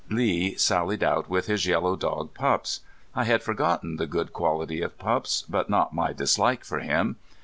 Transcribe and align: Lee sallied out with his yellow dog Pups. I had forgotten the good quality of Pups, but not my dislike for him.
Lee 0.09 0.55
sallied 0.55 1.03
out 1.03 1.29
with 1.29 1.45
his 1.45 1.67
yellow 1.67 1.95
dog 1.95 2.33
Pups. 2.33 2.79
I 3.13 3.25
had 3.25 3.43
forgotten 3.43 3.97
the 3.97 4.07
good 4.07 4.33
quality 4.33 4.81
of 4.81 4.97
Pups, 4.97 5.43
but 5.47 5.69
not 5.69 5.93
my 5.93 6.11
dislike 6.11 6.63
for 6.65 6.79
him. 6.79 7.17